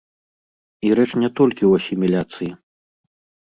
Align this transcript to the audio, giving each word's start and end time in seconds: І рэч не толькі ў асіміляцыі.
І 0.89 0.91
рэч 1.01 1.05
не 1.25 1.29
толькі 1.41 1.61
ў 1.65 1.71
асіміляцыі. 1.85 2.51